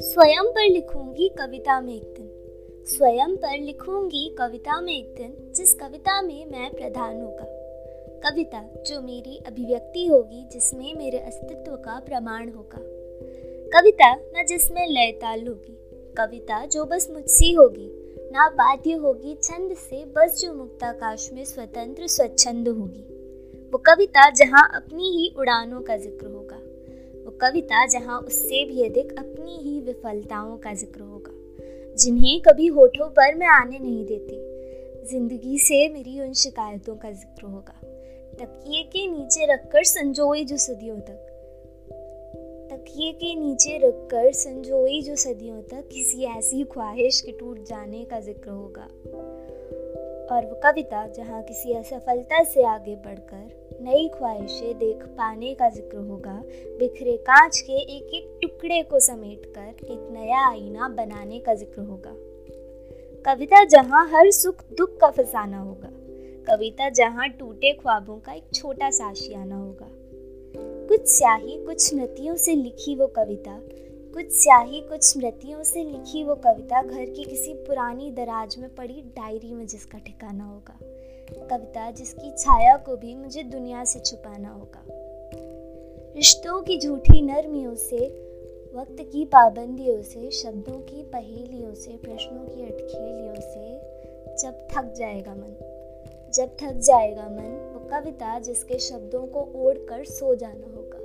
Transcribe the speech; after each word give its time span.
स्वयं 0.00 0.50
पर 0.50 0.70
लिखूँगी 0.70 1.28
कविता 1.28 1.80
में 1.80 1.94
एक 1.94 2.04
दिन। 2.04 2.30
स्वयं 2.86 3.36
पर 3.36 3.60
लिखूँगी 3.60 4.34
कविता 4.38 4.80
में 4.80 4.98
एक 4.98 5.14
दिन, 5.14 5.52
जिस 5.56 5.74
कविता 5.74 6.22
में 6.22 6.46
मैं 6.46 6.70
प्रधान 6.70 7.22
होगा। 7.22 7.44
कविता, 8.24 8.82
जो 8.86 9.00
मेरी 9.02 9.42
अभिव्यक्ति 9.46 10.06
होगी, 10.06 10.48
जिसमें 10.52 10.94
मेरे 10.94 11.18
अस्तित्व 11.18 11.72
का 11.76 12.00
प्रमाण 12.00 12.48
होगा। 12.48 12.78
कविता 13.80 14.14
न 14.14 14.46
जिसमें 14.48 14.86
लय 14.86 15.12
ताल 15.12 15.46
होगी। 15.46 15.78
कविता, 16.18 16.66
जो 16.66 16.84
बस 16.84 17.10
मुझसी 17.10 17.52
होगी, 17.52 17.90
ना 18.32 18.48
बाध्य 18.48 18.92
होगी, 18.92 19.34
छंद 19.42 19.74
से 19.74 20.04
बस 20.04 20.40
जो 20.40 20.52
मुक्ताकाश 20.52 21.30
में 21.32 21.44
स्वतंत्र, 21.44 22.06
स्वच्छंद 22.06 22.68
होगी। 22.68 23.21
वो 23.72 23.78
कविता 23.78 24.30
जहाँ 24.30 24.70
अपनी 24.74 25.10
ही 25.10 25.34
उड़ानों 25.38 25.80
का 25.80 25.96
ज़िक्र 25.96 26.26
होगा। 26.26 26.56
वो 27.24 27.30
कविता 27.30 27.86
जहाँ 27.86 28.18
उससे 28.20 28.64
भी 28.64 28.82
अधिक 28.84 29.12
अपनी 29.12 29.56
ही 29.56 29.80
विफलताओं 29.80 30.56
का 30.58 30.74
ज़िक्र 30.74 31.00
होगा। 31.00 31.30
जिन्हें 31.94 32.40
कभी 32.40 32.66
होठों 32.66 33.08
पर 33.08 33.34
मैं 33.34 33.46
आने 33.46 33.78
नहीं 33.78 34.04
देती। 34.06 34.36
ज़िंदगी 35.10 35.58
से 35.58 35.88
मेरी 35.88 36.20
उन 36.20 36.32
शिकायतों 36.32 36.96
का 36.96 37.10
ज़िक्र 37.10 37.46
होगा। 37.46 37.80
तकिए 38.40 38.82
के 38.82 39.06
नीचे 39.06 39.46
रखकर 39.54 39.84
संजोई 39.84 40.44
जो 40.44 40.56
सदियों 40.56 40.98
तक। 41.00 41.28
तकिए 42.72 43.12
के 43.12 43.34
नीचे 43.34 43.78
रखकर 43.78 44.32
संजोई 44.32 45.02
जो 45.02 45.16
सदियों 45.16 45.62
तक 45.62 45.88
किसी 45.92 46.24
ऐसी 46.24 46.64
ख्वाहिश 46.64 47.20
के 47.20 47.32
टूट 47.32 47.64
जाने 47.64 48.04
का 48.04 48.20
ज़िक्र 48.20 48.50
होगा। 48.50 48.88
और 50.30 50.46
वो 50.46 50.60
कविता 50.64 51.06
जहाँ 51.06 51.42
किसी 51.42 51.72
असफलता 51.72 52.42
से 52.44 52.64
आगे 52.64 52.94
बढ़कर 52.96 53.78
नई 53.82 54.08
ख्वाहिशें 54.08 54.78
देख 54.78 55.02
पाने 55.18 55.54
का 55.54 55.68
ज़िक्र 55.68 55.98
होगा, 55.98 56.34
बिखरे 56.78 57.16
कांच 57.16 57.60
के 57.60 57.72
एक 57.72 58.14
एक 58.14 58.38
टुकड़े 58.42 58.82
को 58.82 59.00
समेटकर 59.00 59.86
एक 59.86 60.08
नया 60.12 60.46
आईना 60.48 60.88
बनाने 60.88 61.38
का 61.38 61.54
ज़िक्र 61.54 61.82
होगा। 61.82 62.14
कविता 63.24 63.64
जहाँ 63.64 64.08
हर 64.08 64.30
सुख 64.30 64.64
दुख 64.78 64.96
का 65.00 65.10
फसाना 65.10 65.58
होगा। 65.58 65.90
कविता 66.46 66.88
जहाँ 66.88 67.28
टूटे 67.28 67.72
ख्वाबों 67.72 68.16
का 68.16 68.32
एक 68.32 68.54
छोटा 68.54 68.90
सा 68.90 69.06
आशियाना 69.06 69.56
होगा। 69.56 69.88
कुछ 70.88 71.06
स्याही, 71.08 71.64
कुछ 71.66 71.94
नतियों 71.94 72.36
से 72.36 72.54
लिखी 72.54 72.94
वो 72.94 73.06
कविता 73.06 73.60
कुछ 74.12 74.30
स्याही, 74.30 74.80
कुछ 74.80 75.02
स्मृतियों 75.02 75.62
से 75.62 75.84
लिखी 75.84 76.24
वो 76.24 76.34
कविता 76.34 76.82
घर 76.82 77.04
की 77.04 77.24
किसी 77.24 77.54
पुरानी 77.54 78.10
दराज 78.10 78.56
में 78.58 78.74
पड़ी 78.74 78.94
डायरी 78.94 79.54
में 79.54 79.66
जिसका 79.66 79.98
ठिकाना 79.98 80.44
होगा। 80.44 80.78
कविता 81.46 81.90
जिसकी 81.90 82.30
छाया 82.38 82.76
को 82.76 82.96
भी 82.96 83.14
मुझे 83.14 83.42
दुनिया 83.42 83.84
से 83.84 84.00
छुपाना 84.00 84.48
होगा। 84.48 84.84
रिश्तों 86.16 86.62
की 86.62 86.78
झूठी 86.78 87.22
नरमियों 87.22 87.74
से, 87.74 88.08
वक्त 88.74 88.96
की 89.12 89.24
पाबंदियों 89.24 90.02
से, 90.02 90.30
शब्दों 90.30 90.78
की 90.80 91.02
पहेलियों 91.02 91.74
से, 91.74 91.96
प्रश्नों 91.96 92.44
की 92.44 92.62
अटखेलियों 92.62 93.34
से 93.34 93.72
जब 94.36 94.68
थक 94.72 94.94
जाएगा 94.98 95.34
मन, 95.34 95.56
जब 96.34 96.56
थक 96.62 96.72
जाएगा 96.72 97.28
मन, 97.28 97.72
वो 97.74 97.88
कविता 97.88 98.38
जिसके 98.38 98.78
शब्दों 98.78 99.26
को 99.26 99.40
ओढ़ 99.54 99.78
कर 99.78 100.04
सो 100.04 100.34
जाना 100.34 100.66
होगा। 100.76 100.98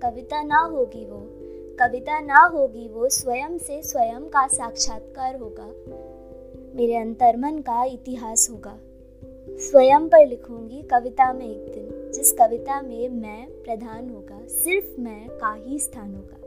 कविता 0.00 0.42
ना 0.42 0.58
होगी 0.60 1.04
वो 1.04 1.33
कविता 1.80 2.20
ना 2.20 2.50
होगी 2.54 2.88
वो 2.88 3.08
स्वयं 3.08 3.58
से 3.58 3.82
स्वयं 3.82 4.20
का 4.20 4.46
साक्षात्कार 4.46 5.36
होगा। 5.36 5.66
मेरे 6.76 6.96
अंतर्मन 6.96 7.58
का 7.58 7.84
इतिहास 7.84 8.48
होगा। 8.50 8.78
स्वयं 9.48 10.08
पर 10.08 10.26
लिखूँगी 10.26 10.82
कविता 10.82 11.32
में 11.32 11.46
एक 11.46 11.74
दिन, 11.74 12.12
जिस 12.14 12.32
कविता 12.32 12.82
में 12.82 13.08
मैं 13.08 13.46
प्रधान 13.50 14.10
होगा, 14.10 14.40
सिर्फ़ 14.46 15.00
मैं 15.00 15.28
का 15.28 15.54
ही 15.54 15.78
स्थान 15.78 16.14
होगा। 16.14 16.43